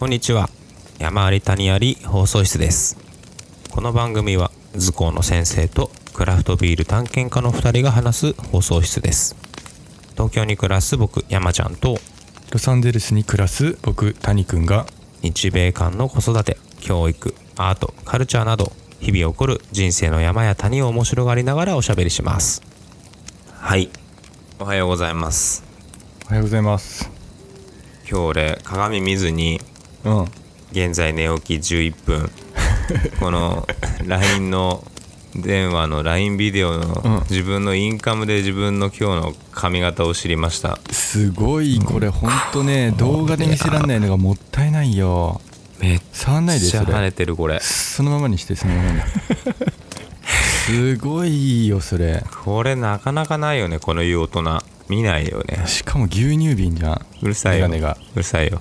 [0.00, 0.50] こんにちは。
[0.98, 2.98] 山あり谷あり放送室です。
[3.70, 9.36] この番組は図工の先生とクラフトビール探検家の2人が話す放送室です。
[10.14, 11.98] 東京に暮らす僕山ちゃんと
[12.50, 14.84] ロサンゼルスに暮らす僕谷くんが
[15.22, 22.62] 日米間の子育て教育アートカルチャーなど日々起こる人生の山や谷を面白がりながらおしゃべりします。
[23.52, 23.90] はい。
[24.58, 25.62] おはようございます。
[26.26, 27.08] おはようございます。
[28.10, 29.60] 今日俺鏡見ずに
[30.04, 30.22] うん。
[30.72, 32.30] 現在寝起き11分。
[33.20, 33.66] この
[34.06, 34.84] LINE の
[35.34, 36.80] 電話の LINE ビデオうん。
[36.80, 40.78] の自分のインカムで自分の今日の髪型を知りました。
[40.90, 45.40] すごいこれほんとね動画で見せらんないのがもったいないよ。
[45.80, 47.58] めっ触んないでちゃ跳ねてるこれ。
[47.60, 49.00] そのままにしてそのままに
[50.66, 52.24] すごいいいよそれ。
[52.44, 55.66] これなかなかないよねこのいう大人見ないよね。
[55.66, 57.06] しかも牛乳瓶じゃん。
[57.22, 57.68] うるさいよ。
[57.68, 57.96] が。
[58.14, 58.60] うるさいよ。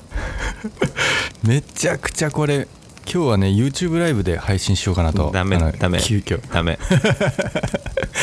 [1.43, 2.67] めちゃくちゃこれ
[3.05, 5.31] 今日はね YouTube ライブで配信しようかなと。
[5.31, 5.99] ダメダメ。
[5.99, 6.41] 急遽。
[6.53, 6.79] ダメ。
[6.89, 6.99] 本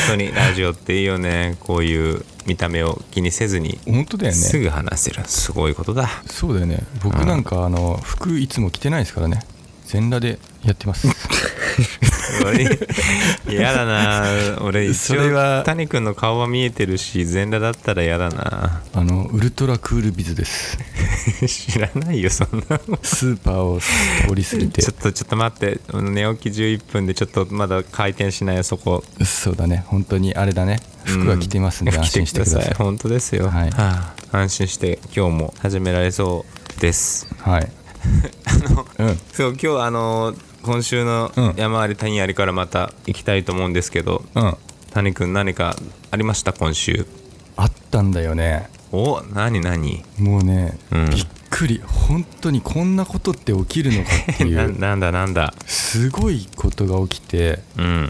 [0.09, 1.57] 当にラジオっていいよね。
[1.59, 3.79] こういう見た目を気にせずに。
[3.85, 4.37] 本当だよね。
[4.37, 5.23] すぐ話せる。
[5.25, 6.09] すごいことだ。
[6.25, 6.83] そうだよね。
[7.03, 9.41] 僕なんかあの服いつも着てないですからね。
[9.85, 11.07] 全裸でやってます
[13.49, 14.23] 嫌だな。
[14.61, 18.81] 俺一応谷君の顔は見えてるし全裸だったら嫌だな。
[18.93, 20.77] あのウルトラクールビズです。
[21.47, 24.81] 知らないよそんなのスーパーを通り過ぎて。
[24.81, 25.79] ちょっとちょっと待って。
[25.93, 29.03] 寝起き11分でちょっとまだ回転しないよそこ。
[29.23, 29.83] そうだね。
[29.87, 30.79] 本当にあれだね。
[31.03, 31.99] 服は着てますんでうん。
[31.99, 33.71] 安心してください、着て本当ですよ、はい。
[33.71, 34.37] はあ。
[34.37, 36.45] 安心して今日も始められそ
[36.77, 37.27] うです。
[37.39, 37.71] はい。
[38.99, 39.19] うん。
[39.33, 40.33] そう今日あの
[40.63, 41.53] 今週のうん。
[41.55, 44.57] 山あり谷ありからまた行きたいと思うんですけど、うん。
[44.91, 45.75] 谷君何か
[46.11, 46.53] ありました？
[46.53, 47.05] 今週。
[47.57, 48.69] あったんだよね。
[48.91, 50.03] お何何？
[50.19, 51.09] もうね、うん。
[51.09, 51.81] びっくり。
[51.85, 54.71] 本当にこんなことって起きるのかってい なう。
[54.73, 55.53] なんだなんだ？
[55.65, 57.59] すごいことが起きて。
[57.77, 58.09] うん。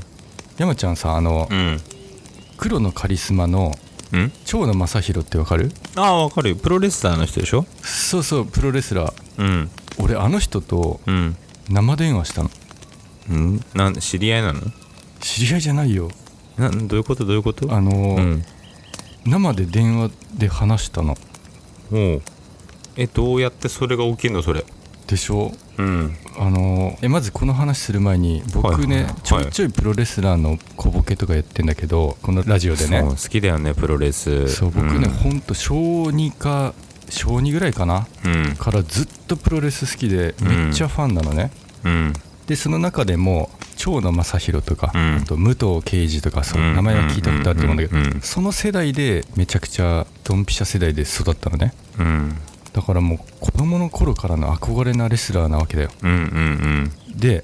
[0.58, 1.80] 山ちゃんさあの、うん。
[2.58, 3.78] 黒のカリスマの
[4.12, 4.32] うん？
[4.46, 5.72] 蝶野正宏ってわかる？
[5.96, 6.56] ああ分かるよ。
[6.58, 7.66] プロレスラーの人でしょ？
[7.82, 9.14] そうそうプロレスラー。
[9.38, 9.70] うん。
[10.00, 11.38] 俺あの人とうん
[11.72, 12.50] 生電話したの。
[13.30, 13.62] うん？
[13.74, 14.62] なん知り合いなの？
[15.20, 16.10] 知り合いじゃないよ。
[16.58, 17.26] などういうこと？
[17.26, 17.74] どういうこと？
[17.74, 18.44] あの、うん。
[19.26, 21.16] 生で電話で話したの。
[21.92, 22.22] おう。
[22.98, 24.42] えどうやってそれが起きるの？
[24.42, 24.66] それ。
[25.08, 25.52] でしょ？
[25.78, 26.16] うん。
[26.40, 29.22] あのえまずこの話する前に僕ね、はいはいはい。
[29.24, 33.02] ちょいちょいプロレスラーの小ボケとかやってんだけどこのラジオでね。
[33.02, 34.48] そう好きだよねプロレス。
[34.48, 36.74] そう僕ね、ほんと小2か
[37.12, 38.08] 小2ぐらいかな。
[38.26, 38.56] うん。
[38.56, 41.52] からずっとプロレス好きでめっちゃファンなのね、
[41.84, 42.14] うん。
[42.48, 45.16] でその中でも蝶野正宏とか、うん。
[45.18, 46.76] あと武藤敬司とかそううん。
[46.76, 48.22] 名前は聞いたことあると思うんだけど、うん。
[48.22, 51.74] その世代でめちゃくちゃドンピシャ世代で育ったのね。
[52.00, 52.36] うん。
[52.74, 55.90] だからもう子供の頃からの憧れなレスラーなわけだよ。
[56.02, 57.44] うんうんで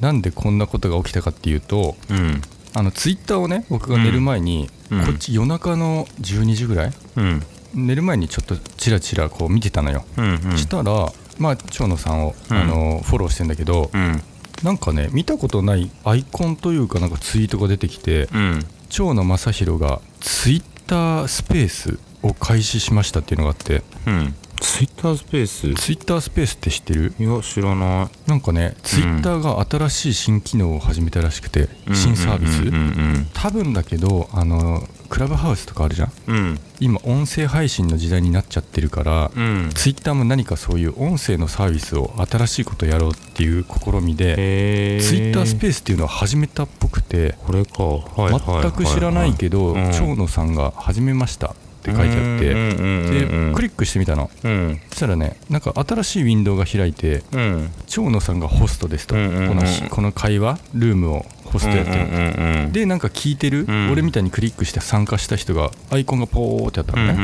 [0.00, 2.16] なんでこんなことが起きたかっていうとうん。
[2.16, 2.42] うん
[2.76, 5.06] あのツイッターをね僕が寝る前に、うん。
[5.06, 7.42] こっち夜中の12時ぐらいうん
[7.74, 10.58] 寝る前にちょっとチラチラこう見てたのよ、うんうん。
[10.58, 12.56] したらまあ蝶野さんを、うん。
[12.56, 14.22] あのフォローしてんだけど、うん。
[14.62, 18.64] なんかね見たことないアイコンというかなんかツイートが出てきてうん。
[18.88, 23.82] 蝶野正宏がツイッタースペースを開始しましたっていうのがあって。
[24.06, 24.34] うん。
[24.60, 25.74] ツイッタースペース？
[25.74, 27.12] ツイッタースペースって知ってる？
[27.18, 33.26] いや知らななんかねツイッターが新しい新機能を始めたらしくて、い新サービス、うんうん。
[33.34, 34.82] 多分だけどあの
[35.14, 36.12] クラブハウスとかあるじゃん？
[36.26, 36.60] うん。
[36.80, 39.70] 今音声配信の時代になっちゃってるから、うん。
[39.72, 46.64] ツイッターも何かそういう音声のサービスを新しいことやろうっていう試みで、ツイッタースペースっていうのを始めた。
[46.64, 49.92] っぽくて、これかはい全く知らないけど、うん。
[49.92, 51.54] 蝶野さんが始めましたっ
[51.84, 54.32] て書いてあって、でクリックしてみたの。
[54.42, 54.80] うん。
[54.90, 57.70] そしたらねなんか新しいウィンドウが開いてうん。
[57.86, 61.24] 蝶野さんがホストですと、このしこの会話ルームを
[61.54, 63.90] ホストやってる、うんうんうんでなんか聞いてる、うん。
[63.92, 67.22] 俺みたいにクリックして参加した人がアイコンがポーってやったのね、うんう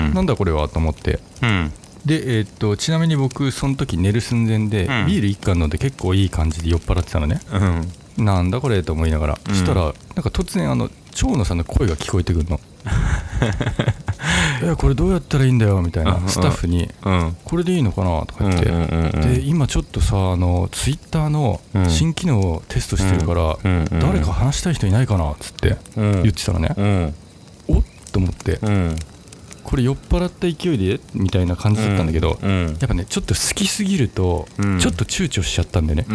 [0.00, 1.18] んうんなんだこれはと思って。
[1.42, 1.72] うん。
[2.06, 5.06] で、えーっとちなみに僕その時寝る寸前で、うん。
[5.06, 7.40] ビール1缶飲んで結構いい感じで酔っ払ってたのね。
[7.52, 8.24] うん。
[8.24, 9.54] なんだこれと思いながら、うん。
[9.54, 9.94] したらなんか
[10.30, 12.60] 突然あの蝶野さんの声が聞こえてくるの
[14.62, 16.88] いやこれどうやったらいいんだよみたいなんスタッフに。
[17.04, 17.36] うん。
[17.44, 18.70] これでいいのかなとか言って、
[19.34, 21.90] で今ちょっとさあのツイッターのうん。
[21.90, 23.56] 新機能をテストしてるから、
[24.00, 26.22] 誰か話したい人いないかなっつってうん。
[26.22, 27.14] 言ってたのね、うん。
[27.68, 28.58] おっと思って。
[28.62, 28.96] うん。
[29.64, 32.76] これ酔っ払った勢いでみたいな感じだったんだけど、うん。
[32.80, 34.78] やっぱねちょっと好きすぎると、うん。
[34.78, 36.06] ちょっと躊躇しちゃったんでね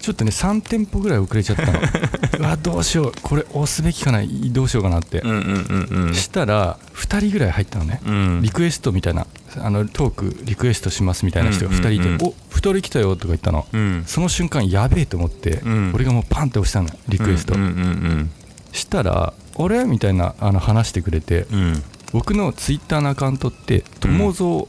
[0.00, 1.80] ちょっとね3店舗ぐらい遅れちゃったの。
[2.38, 3.12] うわどうしよう。
[3.22, 4.22] これ押すべきかな。
[4.50, 6.14] どうしようかなって、うんうんうんうん。
[6.14, 8.42] したら2人ぐらい入ったのね、うん。
[8.42, 9.26] リクエストみたいな。
[9.56, 12.20] あのトークリクエストしますみたいな人が2人いて「うんうん。
[12.20, 13.66] うんお2人来たよ」とか言ったの。
[13.72, 14.04] うん。
[14.06, 15.92] その瞬間やべえと思って、うん。
[15.94, 16.88] 俺がもうパンって押したの。
[17.08, 18.30] リクエスト、うんうん
[18.72, 21.82] したら「俺?」みたいなあの話してくれてうんうん。
[22.12, 24.66] 僕のツイッターのアカウントって「友蔵」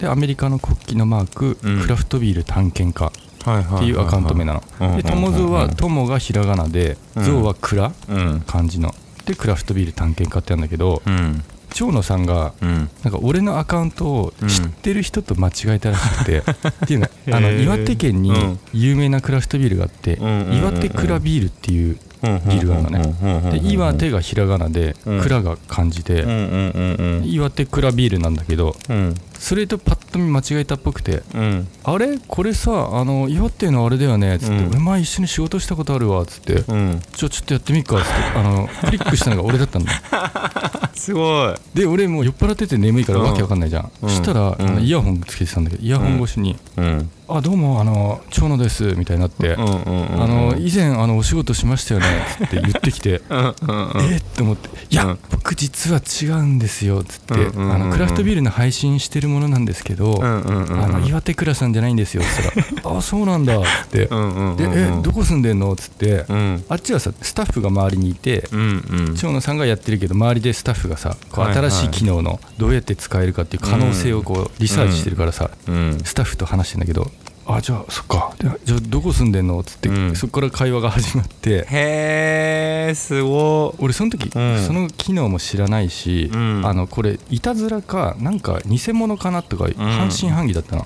[0.00, 1.80] でアメリカの国旗のマーク、うん。
[1.82, 4.96] クラフトビール探検家っていうアカウント名なの。
[4.96, 7.24] で友蔵は友がひらがなでうん。
[7.24, 8.40] 蔵は蔵うん。
[8.46, 8.94] 漢字の。
[9.26, 11.42] でクラフトビール探検家ってやるんだけどうん。
[11.74, 12.90] 長野さんがうん。
[13.02, 17.08] なんか俺のアカウントを知ってる人と間違えたらしくて、 っていうの。
[17.32, 18.58] あの岩手県にうん。
[18.72, 26.24] 有名なクラフトビールがあって、岩手クラビールっていうビールがあるのね、で岩手がひらがなで、うん蔵が漢字で、
[27.24, 32.16] 岩手クラビールなんだけどうんそれとパッと見間違えたっぽくてうん「あれ？
[32.28, 34.70] これさあの岩手のあれだよね」っつって、うん。
[34.70, 36.62] 俺前一緒に仕事したことあるわ」っつって。
[36.68, 38.12] うん「ちょちょっとやってみっか」っつって。
[38.36, 39.90] あのクリックしたのが俺だったんだ。
[40.94, 41.54] すごい。
[41.74, 43.24] で俺もう酔っ払ってて眠いからうん。
[43.26, 44.10] わけわかんないじゃん、うん。
[44.10, 44.78] したら、うん。
[44.80, 53.54] イヤホンつけてたんだけどイヤホン越しにうん「あどうもあの長野です」みたいになって「うんうんうんあの以前あのお仕事しましたよね」っつって言ってきて うん
[54.12, 54.18] えっ？
[54.18, 55.18] って思って「いや、うん。
[55.30, 57.38] 僕実は違うんですよ」っつって、あ
[57.78, 62.52] の「クラフトビールの配信してるものなんですけど、うんうんうんあの岩手倉さんじゃないんですよ」っつっ
[62.82, 66.24] たら「あそうなんだ」っつってうんうんうん「でえどこ住んでんの?」っつって。
[66.28, 66.64] うん。
[66.68, 69.14] あっちはさスタッフが周りにいてうんうん。
[69.16, 75.98] 長野さんがやってるけど周りでスタッフがさこう新しい機能のどうやって使えるかっていう可能性をこうリサーチしてるからさうん。
[76.04, 77.10] スタッフと話してんだけど
[77.46, 78.34] 「あじゃあそっか。
[78.38, 80.16] でじゃあどこ住んでんの?」っつって、うん。
[80.16, 81.66] そこから会話が始まって。
[81.70, 84.64] へえすご俺その時、うん。
[84.66, 86.62] その機能も知らないし、うん。
[86.64, 90.84] あのこれいたずらかなんか偽物かなとか半信半疑だったの、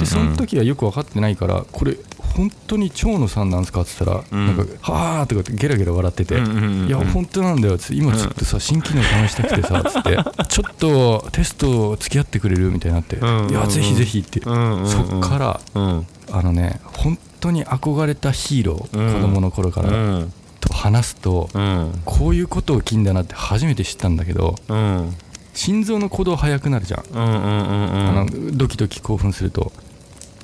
[0.00, 1.96] でその時はよく分かってないからこれ
[2.36, 4.56] 本当に長野さんなんですかって言ったら、うん。
[4.56, 6.86] なんか「はあ」とかってゲラゲラ笑ってて「うんうんうんうん。
[6.88, 13.50] いや本当なんだよ」っつって今ちょっとさ新機能試したくてさつって「ちょっとテスト付き合ってくれる?」みたいになって「うんうんうん。
[13.50, 16.06] いやぜひぜひ」って、そっからうん。
[16.30, 19.14] あのね本当に憧れたヒーロー、うん。
[19.14, 20.32] 子供の頃から、うん。
[20.60, 22.00] と話すと、うん。
[22.04, 25.14] こういうことを起きんだなって初めて知ったんだけどうん。
[25.54, 27.02] 心臓の鼓動速くなるじゃん。
[27.14, 29.72] あのドキドキ興奮すると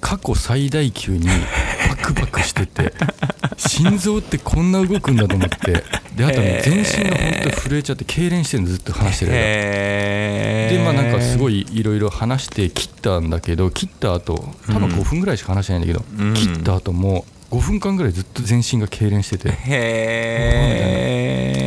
[0.05, 1.27] 過去最大級に
[1.89, 2.93] バクバクしてて
[3.57, 5.83] 心臓ってこんな動くんだと思って
[6.15, 14.35] であとね全身が本当震えちゃって痙攣してるのずっと話してるでまあなんかすごいいろいろ話して切ったんだけど切った後
[14.67, 16.35] 多分うん5分ぐらいしか話してないんだけど、うん。
[16.35, 17.25] 切った後も
[17.55, 19.51] 5分間ぐらいずっと全身が痙攣してて。
[19.51, 19.55] へ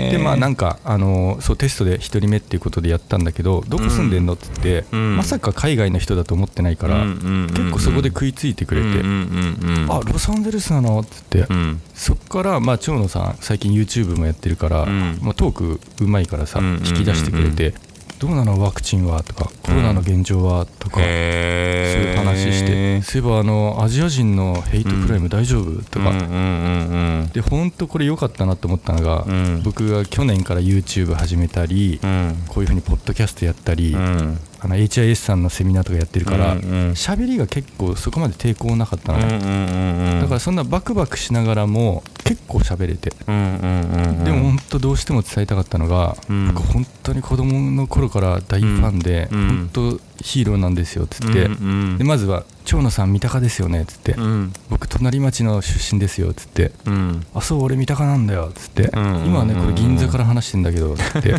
[0.09, 5.17] えでまあなんかあのそうテストで1人目っていうことでやったんだけどどこ住んでんのって言って、うん。
[5.17, 9.91] まさか海外の人だと思ってないから、結構そこで食いついてくれて「うんうんうんうん。
[9.91, 11.81] あロサンゼルスなの?」って言って、うん。
[11.93, 15.19] そっからまあ長野さん最近 YouTube もやってるから、うん。
[15.21, 16.87] まあ、トークうまいからさ、うんうんうんうん。
[16.87, 17.73] 引き出してくれて
[18.19, 46.47] 「どうなのワクチンは?」とか「コロナの現状は?」とか、そうへいう話して「そういえばあのアジア人のヘイトクライム大丈夫?」とか、うんうんうんで本当これ良かったなと思ったのが、うん僕が去年から YouTube 始めたり、うんこういうふうにポッドキャストやったり、うんあの HIS さんのセミナーとかやってるからうんうん喋、りが結構そこまで抵抗なかったのね、だからそんなバクバクしながらも結構喋れて、でも本当どうしても伝えたかったのが、うん。
[46.53, 49.47] 僕本当に子供の頃から大ファンで、うん。
[49.47, 51.55] 本当ヒーローなんですよっつって、うんう
[51.95, 51.97] ん。
[51.97, 54.53] でまずは「長野さん三鷹ですよね」っつって、うん。
[54.69, 59.25] 僕隣町の出身ですよ」っつってうん「あそう俺三鷹なんだよ」っつって、うん。
[59.25, 61.35] 今はねこれ銀座から話してんだけど」っつって。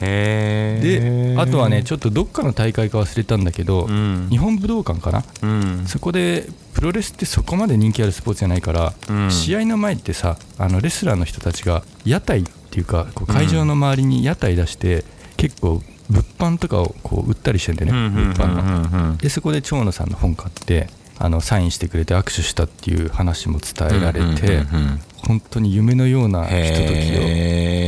[0.00, 4.28] であとはねちょっとどっかの大会か忘れたんだけど、うん。
[4.30, 5.24] 日本武道館かな？
[5.42, 5.84] うん。
[5.86, 9.30] そこでプロレスってそこまで人気あるスポーツじゃないから、うん。
[9.30, 15.04] 試合の前ってさあのレスラーの人たちが屋台っていうかこう会場の周りに屋台出して、
[15.36, 18.62] 結構物販とかをこう売ったりしてんだよね、うんうん物販の。
[18.62, 19.10] うん。
[19.10, 20.88] うんでそこで長野さんの本買って
[21.18, 27.20] あのサインしてくれて握手したっていう話も伝えられて、うんうんうん本当に夢のようなひとときを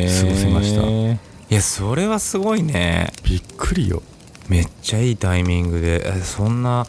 [0.07, 0.83] 過ごせました。
[0.83, 3.11] いやそれはすごいね。
[3.25, 4.03] びっくりよ。
[4.49, 6.07] めっちゃいいタイミングで。
[6.07, 6.87] えそんな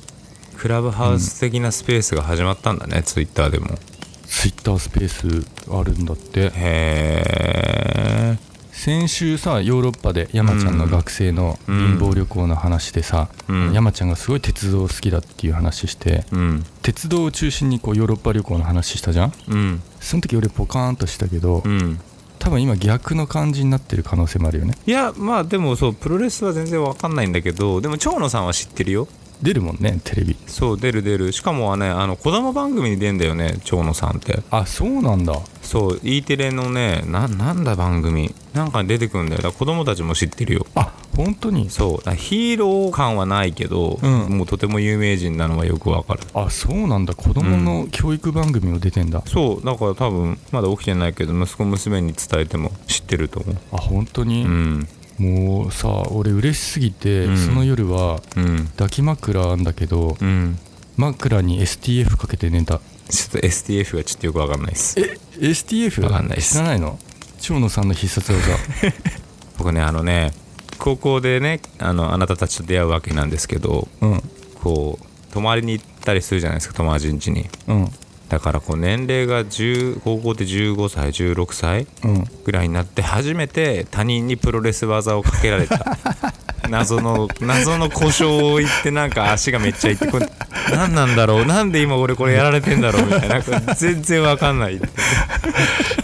[0.57, 3.79] クラブハウス的なスペースが始まったんだね、ツイッターでも。
[4.27, 6.41] ツイッタースペースあるんだって。
[6.41, 8.37] へえ
[8.73, 13.71] 先週さヨーロッパで山ちゃんの学生の貧乏旅行の話でさ、うん。
[13.71, 16.65] 山ちゃんがすごい鉄道好きだっていう話してうん。
[16.81, 19.33] 鉄道を中心にこうヨーロッパ旅行の話したじゃん？
[19.47, 19.81] うん。
[20.01, 21.99] その時俺ポカーンとしたけど、うん。
[22.39, 24.73] 多分今逆の感じになってる可能性もあるよね。
[24.85, 29.07] いやまあでもそうプロレスは全然わかんないんだけどでも長野さんは知ってるよ
[29.43, 30.35] 出るもんねテレビ。
[30.47, 31.31] そう出る出る。
[31.33, 34.41] しかもはねあの子供番組に出んだよね長野さんって。
[34.49, 35.39] あそうなんだ。
[35.61, 38.33] そう E テレのねななんだ番組。
[38.53, 39.37] なんかに出てくるんだよ。
[39.37, 40.65] だから子供たちも知ってるよ。
[40.75, 41.69] あ本当に？
[41.71, 42.15] そう。
[42.15, 44.37] ヒーロー感はないけど、うん。
[44.37, 46.21] もうとても有名人なのはよくわかる。
[46.35, 47.15] あそうなんだ。
[47.15, 49.65] 子供の教育番組も出てんだ、そう。
[49.65, 53.57] だから多分まだ起きてないけど息子娘に伝えても知ってると思う。
[53.71, 57.37] あ本当に、うんもうさ俺嬉しすぎて、うん。
[57.37, 58.67] その夜はうん。
[58.75, 60.57] 抱き枕あんだけどうん。
[60.97, 62.79] 枕に STF かけて寝た。
[63.09, 64.99] ちょっと STF がちょっとよくわかんないです。
[64.99, 66.03] え STF?
[66.03, 66.53] わかんないっす。
[66.53, 66.97] 知らないの？
[67.39, 68.57] 長野さんの必殺技。
[69.57, 70.33] 僕ねあのね
[70.79, 74.23] 高校でねあのあなたたちと出会うわけなんですけどうん。
[74.63, 77.47] こう泊まりに行ったりするじゃないですか友達ん家に。
[77.67, 77.91] うん
[78.33, 82.23] だからこう年齢が10高校で15歳16歳うん。
[82.43, 85.97] ぐらいになって初めて他人にプロレス技をかけられた。
[86.67, 90.27] 謎の謎の故障を言ってなんか足がめっちゃいってこれ
[90.71, 91.45] 何なんだろう？
[91.45, 93.41] なんで今俺これやられてんだろうみたいな。
[93.75, 94.81] 全然わかんない。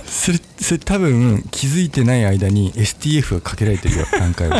[0.06, 4.58] それそれ多分気づいてない間に STF がかけられてるよ何回も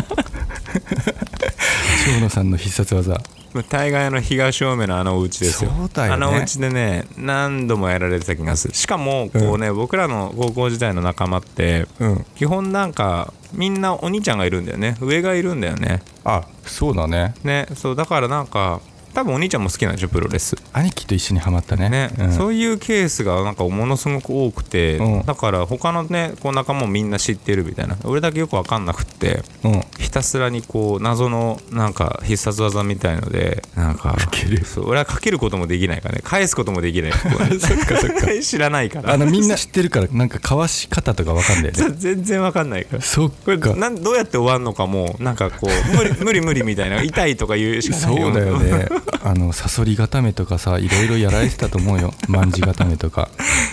[2.10, 3.22] 長野さんの必殺技。
[3.70, 5.72] 大概あの東正面のあのお家ですよ。
[5.72, 5.90] ね。
[5.96, 8.74] あのお家でね何度もやられてた気がする。
[8.74, 12.26] しかもこうね、僕らの高校時代の仲間ってうん。
[12.36, 14.98] 基本なんかみんなお兄ちゃんがいるんだよね。
[15.02, 16.02] 上がいるんだよね。
[16.24, 17.34] あそうだね。
[17.44, 18.82] ねそうだからなんか
[19.14, 21.90] 多分お兄ちゃんも好きなんでしょプロレス兄貴と一緒にハマったね。
[21.90, 22.32] ね、うん。
[22.32, 25.26] そういうケースがなんかものすごく多くて、うん。
[25.26, 27.98] だから他のねこう仲間もみんな知ってるみたいな。
[28.04, 29.82] 俺だけよく分かんなくってうん。
[29.98, 34.64] ひたすらにこう謎のなんか必殺技みたいのでなんかける。
[34.66, 36.22] そう俺はかけることもできないからね。
[36.24, 37.12] 返すこともできない。
[37.60, 38.28] そっかそっか。
[38.42, 43.02] 知らないからあのみんな知ってるからなんかかわし方とかわかんだよね全然分かんないから。
[43.02, 43.74] そっか。
[43.76, 48.88] なんどうやって終わるのかもなんかこう無理無理無理みたいな痛いとか言うしかないそうだよね
[49.22, 52.14] あのサソリ固めとかさいろいろやられてたと思うよ。
[52.28, 53.30] 卍固めとか。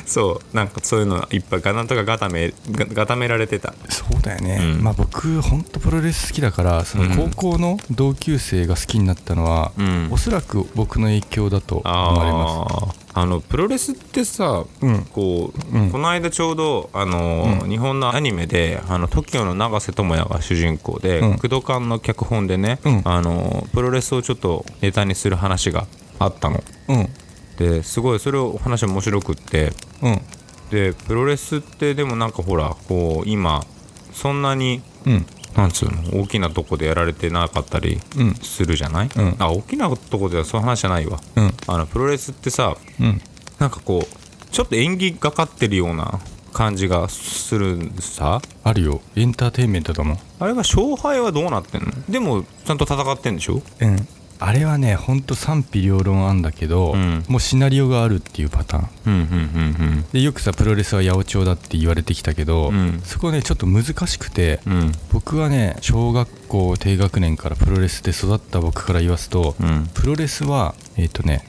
[0.07, 0.57] そう。
[0.57, 3.75] なんかそういうのいっぱいガなんとか固めが固められてた。
[3.89, 4.83] そうだよね、うん。
[4.83, 10.09] まあ僕本当プロレス好きだからその高校の同級生が好きになったのは、うん。
[10.11, 15.05] おそらく僕の影響だと思われまあーあのプロレスってさ、うん。
[15.07, 15.91] こう、うん。
[15.91, 17.71] この間ちょうどあの、うん。
[17.71, 21.39] 日本のアニメであの TOKIO の永瀬智也が主人公で、うん。
[21.39, 23.03] 工藤館の脚本でね、うん。
[23.07, 25.87] あのプロレスをちょっとネタにする話が
[26.19, 26.59] あったの。
[26.59, 27.09] すうん。
[27.57, 30.21] ですごいそれを話面白くってうん。
[30.69, 33.65] でプロレスってでもなんかほらこう今
[34.13, 36.21] そんなにうんなんつうの？
[36.21, 38.35] 大きなとこでやられてなかったりうん。
[38.35, 39.37] するじゃない、うん。
[39.39, 41.19] あ大きなとこではそういう話じゃないわ。
[41.37, 41.53] うん。
[41.67, 43.21] あのプロレスってさうん。
[43.59, 46.21] なんかこうちょっと演技がかってるような
[46.53, 48.41] 感じがするさ。
[48.65, 49.01] あるよ。
[49.17, 50.19] エンターテインメントだもん。
[50.39, 51.91] あれが勝敗はどうなってんの？
[52.09, 53.63] でもちゃんと戦ってんでしょ？
[53.81, 54.09] うん
[54.39, 57.25] あれはねほんと賛否両論あんだけど、うん。
[57.29, 58.89] もうシナリオがあるっていうパターン。
[59.07, 63.01] うんうんうんでよくさプロレスは八百長だって言われてきたけど、うん。
[63.05, 64.93] そこねちょっと難しくてうんうん。
[65.13, 69.89] 僕はね小学校低学年からプロレスで育った僕から言わすと、うん。
[69.95, 71.49] プロレスはえっ、とね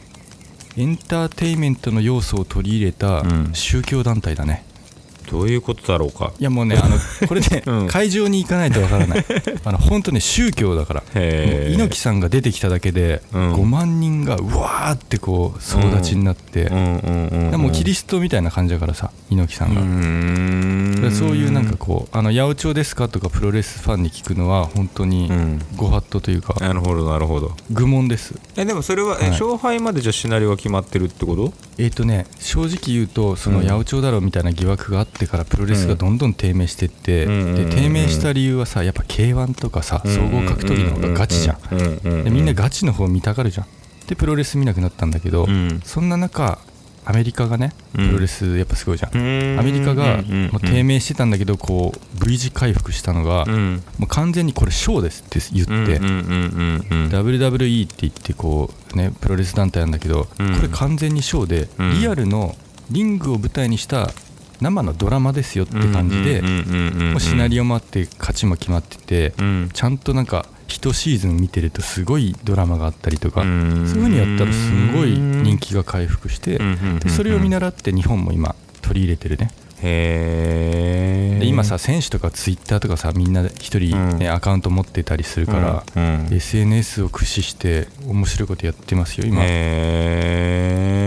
[0.77, 3.49] エンターテインメントの要素を取り入れたうん。
[3.53, 4.63] 宗教団体だね、
[5.29, 6.31] どういうことだろうか。
[6.39, 7.87] いやもうねあの これね、うん。
[7.87, 9.25] 会場に行かないとわからない。
[9.65, 11.03] あの本当ね宗教だから。
[11.15, 13.53] 猪木さんが出てきただけでうん。
[13.53, 21.01] 5万人がうわーってこう総立ちになって、うんうんうんでもうキリストみたいな感じだからさ猪木さんが、ん。
[21.01, 25.61] でそういうなんかこう「あの八百長ですか?」とかプロレスファンに聞くのは本当にうん。
[25.75, 27.55] ご法度というかなるほどなるほど。
[27.71, 28.33] 愚問です。
[28.55, 29.31] えでもそれは、えはい。
[29.31, 31.53] 勝敗までじゃシナリオが決まってるってこと？
[31.79, 33.65] えっ、とね正直言うとそのうん。
[33.65, 37.55] 八百長だろうみたいな疑惑があってからプロレスがどんどん低迷してって、うん。
[37.55, 42.23] で低迷した理由はさやっぱ k 1とかさ総合格闘技の方がガチじゃん。
[42.23, 43.67] でみんなガチの方見たがるじゃん。
[44.07, 45.81] でプロレス見なくなったんだけど、うん。
[45.83, 46.59] そんな中
[47.09, 48.13] アメリカがねプうん。
[48.13, 49.59] ロレスやっぱすごいじゃん、うん。
[49.59, 50.19] アメリカがうん。
[50.19, 50.31] うん。
[50.45, 50.51] うん。
[50.51, 53.83] もう低迷してたんだけどこう V 字回復したのが、うん。
[53.97, 60.55] もう完全にこれショーですって言って、WWE って言ってこうねプロレス団体なんだけど、うん。
[60.55, 62.01] これ完全にショーで、うん。
[62.01, 62.55] リアルの
[62.91, 64.11] リングを舞台にした
[64.59, 69.69] 生のドラマですよって感じで、もうシナリオもあって勝ちも決まってて、うん。
[69.71, 73.87] ちゃんとなんか一シーズン見てるとすごいドラマがあったりとか、うん。
[73.87, 76.59] そういう風にやったらすごい人気が回復して、
[77.09, 79.49] それを見習って日本も今取り入れてるね。
[79.79, 84.33] へ今さ選手とかツイッターとかさみんな一人、ねうん。
[84.33, 85.83] アカウント持ってたりするから、
[86.31, 91.06] SNS を駆使して面白いことやってますよ今、へえ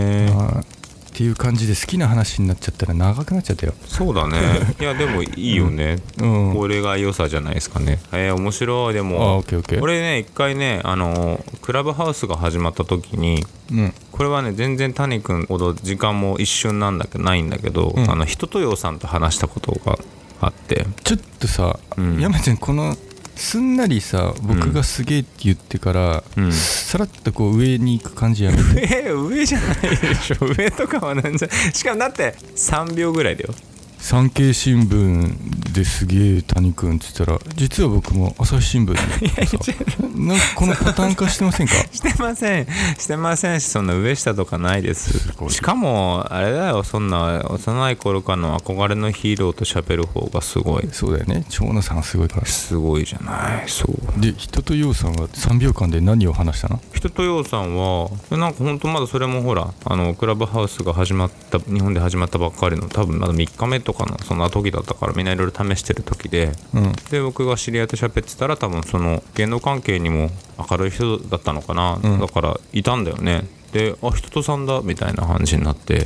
[1.11, 3.73] っていう感じで好きな話になっちゃったら長くなっちゃったよ。
[3.85, 4.37] そうだね。
[4.79, 6.53] いやでもいいよね、うん。
[6.55, 7.99] これが良さじゃないですかね。
[8.13, 8.93] えー、面白い。
[8.93, 9.81] であもオッケーオッケー。
[9.81, 13.93] 俺ね一回ねあのクラブハウスが始まった時にうん。
[14.13, 18.09] これはね全然谷君ほど時間も一瞬なんだけどないんだけど、うん。
[18.09, 19.99] あの人とようさんと話したことが
[20.39, 20.87] あって。
[21.03, 22.21] ちょっとさ、うん。
[22.21, 22.95] 山ちゃんこの
[23.41, 26.51] すんなりさ僕がすげえって言ってから、うん。
[26.51, 29.03] さらっとこう上に行く感じやめて。
[29.07, 30.45] え上じゃないでしょ。
[30.45, 33.53] 上とかはなんじゃしかもだって3秒ぐらいだよ
[34.03, 38.93] 産経新聞ですげえ谷君って言ったら実は僕も朝日新聞
[40.19, 41.73] なんかこのパターン化してませんか？
[41.93, 42.67] してません。
[42.97, 45.13] してませんしそんな上下とかないです。
[45.49, 50.89] しかもあれだよそんな幼い頃からの憧れのヒーローと喋る方がすごい。
[50.91, 51.45] そうだよね。
[51.49, 52.45] 長野さんはすごいから。
[52.47, 53.63] すごいじゃない。
[53.67, 54.19] そう。
[54.19, 56.81] で人とようさんは3秒間で何を話したの？
[56.93, 66.93] 人とようさんはなんかほんとまだそれもほらあのクラブハウスが始まった日本で始まったばっかりの多分まだ3日目とかのそんな時だったからみんないろいろ試してる時でうん。
[67.09, 70.29] で僕が知り合いと喋ってたら多分その芸能関係にも
[70.69, 72.19] 明るい人だったのかな、うん。
[72.19, 73.45] だからいたんだよね。
[73.71, 76.03] であ人とさんだみたいな感じになって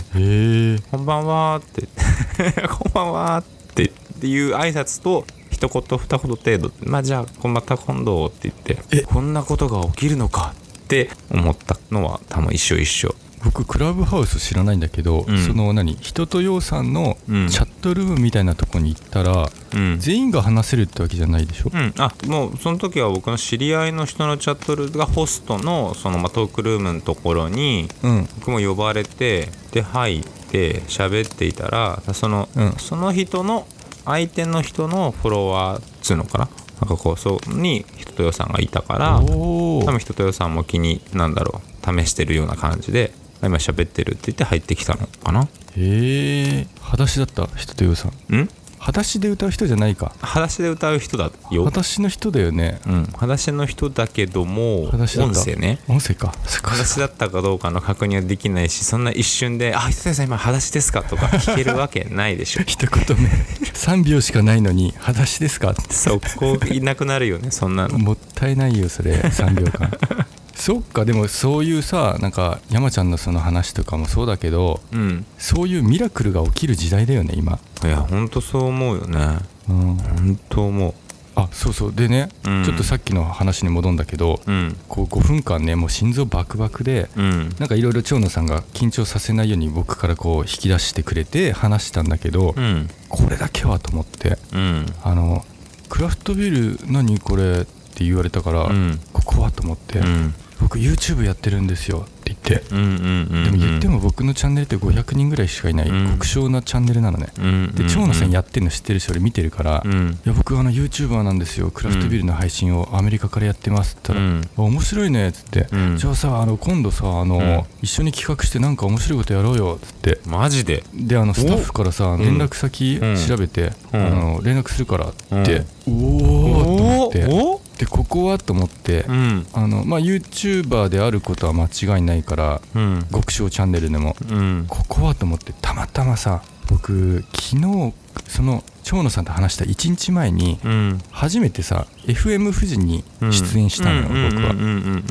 [0.92, 1.88] こんばんはって。
[2.70, 3.90] こんばんはってっ
[4.22, 6.72] ていう挨拶と一言二言程度。
[6.84, 10.54] まあじゃあまた今度って言ってこんなことが起きるのか
[10.86, 13.16] って思ったのは多分一緒一緒
[13.46, 15.38] 僕クラブハウス知らないんだけど、うん。
[15.38, 17.48] その何人とようさんのうん。
[17.48, 19.98] チャットルームみたいなとこに行ったら、うん。
[20.00, 28.28] 全員が話せるってわけじゃないでしょ、うん、あもうその時は僕の知り合いの人のチャットルがホストのそのまあトークルームのところにうん。
[28.40, 32.72] 僕も呼ばれてで入って喋っていたらその,、うん。
[32.74, 33.68] その人の
[34.06, 36.50] 相手の人のフォロワーっつうのかな？
[36.82, 43.14] なんかこうそうに人とよさんがいたから多分人とよさんも気になんだろう試してるような感じで
[43.48, 45.48] 今喋ってるって言って入ってきたのかな？
[45.78, 48.36] へえ裸足だった人とようさん。
[48.36, 48.50] ん？
[48.78, 50.14] 裸足で歌う人じゃないか。
[50.22, 51.64] 裸足で歌う人だよ。
[51.64, 52.80] 裸足の人だよね。
[52.86, 53.04] うん。
[53.06, 55.40] 裸足の人だけども裸足だった？
[55.40, 55.80] 音声ね。
[55.88, 56.36] 音声か。
[56.46, 62.62] 裸足だったかどうかの確認はできないしそんな一瞬で「あ人さん今裸足ですか?」とか聞けるわけないでしょ。
[62.68, 63.28] 一言目。
[63.74, 65.82] 3秒しかないのに裸足ですかって。
[65.92, 67.98] そこいなくなるよねそんなの。
[67.98, 69.14] もったいないよそれ。
[69.16, 69.98] 3秒間
[70.56, 75.26] そっかでもそういうさなんか山ちゃんのその話とかもそうだけどうん。
[75.38, 77.60] そういうミラクルが起きる時代だよね今。
[77.84, 79.40] いやほんとそう思うよね。
[79.70, 79.96] うん。
[79.96, 80.96] ほんと思
[81.36, 81.94] あそうそう。
[81.94, 82.64] でね、うん。
[82.64, 84.78] ちょっとさっきの話に戻るんだけどううん。
[84.88, 87.50] こう5分間ねもう心臓バクバクでうん。
[87.60, 92.90] なんかいろいろ長野さんが緊張させないように僕からこう引き出してくれて話したんだけど、うん。
[93.10, 94.38] これだけはと思って。
[94.54, 94.86] うん。
[95.04, 95.46] あの
[95.90, 99.00] クラフトビール何これって言われたから、うん。
[99.12, 106.12] ここはと思って、うん僕 YouTube やってるんですよって言って、でも言っても僕のチャンネルって500人ぐらいしかいないうん。
[106.14, 110.20] 極小なチャンネルなのね、うんで長野さんやってるの知ってるし俺見てるから、いうん。
[110.24, 111.72] や僕あの YouTuber なんですよ。
[111.72, 115.28] クラフトビールの配信をアメリカからやってますって言ったら、あ面白いね。
[115.30, 115.98] っつって、うん。
[115.98, 117.64] じゃあさあの今度さあの、うん。
[117.82, 119.80] 一緒に企画してなんか面白いことやろうよ。
[119.82, 120.20] っつって。
[120.26, 120.84] マジで？
[120.94, 122.20] であのスタッフからさん。
[122.20, 124.06] 連絡先うん調べて、うん。
[124.06, 125.14] あの連絡するからっ
[125.46, 125.64] て。
[125.88, 127.26] おお思って。
[127.30, 129.48] おでここはと思って、うん。
[129.54, 133.06] あのまあ YouTuber であることは間違いないからうん。
[133.12, 134.66] 極小チャンネルでもうん。
[134.68, 137.94] ここはと思ってたまたまさ僕昨日
[138.28, 141.02] その長野さんと話した1日前にうん。
[141.12, 144.54] 初めてさ FM 富士に出演したのよ、僕は、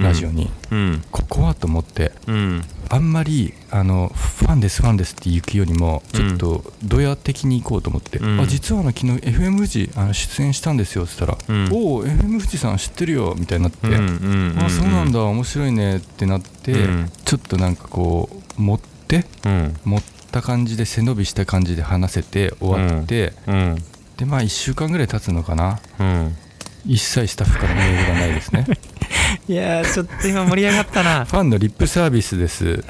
[0.00, 0.50] ラジオに。
[0.70, 1.04] うん。
[1.10, 2.62] ここはと思ってうん。
[2.88, 8.40] あんまりあのファンですファンですって行くよりもちょっとドヤ的に行こうと思って、うん。
[8.40, 11.68] あ実はあの昨日 FM 富士あの出演したんですよっつったら「うん。
[11.72, 17.10] おお FM 富士さん知ってるよ」みたいになって「うんあそうなんだ面白いね」ってなって、うん。
[17.24, 19.76] ちょっとなんかこう持ってうん。
[19.84, 20.02] 持
[20.38, 23.76] った感じで背伸びした感じで話せて終わって、うん。
[24.16, 25.80] でまあ1週間ぐらい経つのかな。
[26.00, 26.36] うん。
[26.84, 28.66] 一切スタッフからメールがないですね。
[29.48, 31.24] いやーちょっと今盛り上がったな。
[31.26, 32.84] ファンのリップサービスです。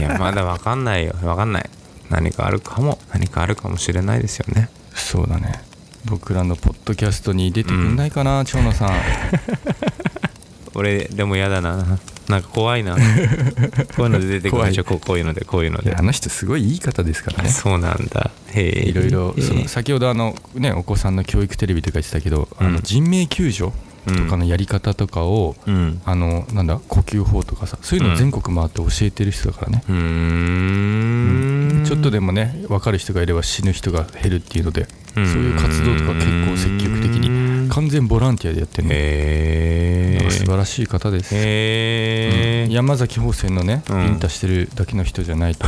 [0.00, 1.14] いやまだわかんないよ。
[1.22, 1.70] わかんない。
[2.10, 2.98] 何かあるかも。
[3.12, 4.68] 何かあるかもしれないですよね。
[4.92, 5.62] そうだね。
[6.04, 8.90] 僕らのポッドキャストに出てくんないかな、長野さん。
[10.74, 11.98] 俺でも嫌だな
[12.30, 12.94] なんか怖いな。
[13.96, 14.84] こういうので出てくるでしょ？
[14.84, 15.94] こういうのでこういうので。
[15.94, 17.50] あの人すごいいい方ですからね。
[17.50, 18.30] そうなんだ。
[18.52, 18.88] へえ。
[18.88, 22.74] いろいろその先ほどあの、ね、お子さんの教育テレビとか言ってたけど、あうん。
[22.74, 23.72] の人命救助
[24.06, 26.00] とかのやり方とかを、うん。
[26.04, 26.80] あのなんだ？
[26.88, 31.84] 呼吸法とかさそういうのを全国回って教えてる人だからね、うーん。
[31.84, 37.29] ちょっとでもね分かる人がいれば死ぬ人が減るっていうので、そういう活動とか結構積極的に
[37.70, 38.88] 完全ボランティアでやってる
[40.24, 44.06] の、素晴らしい方です、へえ、山崎芳生のね、うん。
[44.06, 45.66] ビンタしてるだけの人じゃないと、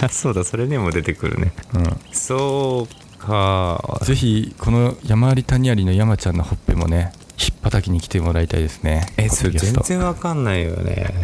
[0.00, 1.52] あ そうだそれにも出てくるね。
[1.74, 4.00] うん、そうか。
[4.02, 9.06] ぜひこの山あり谷ありの山ちゃんのほっぺもねひっぱたきに来てもらいたいですね。
[9.16, 11.14] えそれ全然わかんないよね。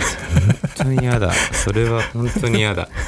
[0.77, 1.33] 本当に嫌だ。
[1.33, 2.89] それは本当に嫌だ。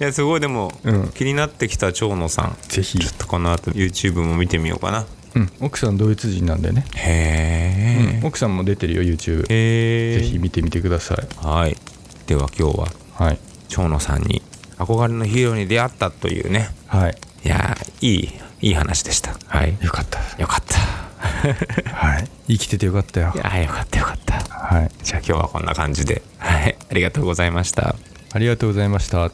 [0.00, 1.08] いやすごいでも、うん。
[1.08, 2.56] 気になってきた長野さん。
[2.68, 2.98] ぜひ。
[2.98, 8.26] ちょっとこの後 YouTube も見てみようかなうん、奥さんドイツ人なんでね、へうん。
[8.26, 11.46] 奥さんも出てるよ YouTube えへえぜひ見てみてください。
[11.46, 11.76] はい。
[12.26, 13.38] では今日ははい。
[13.68, 14.42] 長野さんに
[14.78, 16.70] 憧れのヒーローに出会ったというね。
[16.86, 17.16] はい。
[17.44, 19.34] いやーいいいい話でした。
[19.46, 19.76] はい。
[19.80, 20.20] よかった。
[20.40, 20.78] よかった。
[21.94, 22.28] はい。
[22.48, 23.32] 生きててよかったよ。
[23.34, 24.34] いやーよかったよかった。
[24.40, 24.90] はい。
[25.02, 26.22] じゃあ今日はこんな感じで。
[26.38, 26.76] はい。
[26.90, 27.94] ありがとうございました。
[28.32, 29.30] ありがとうございました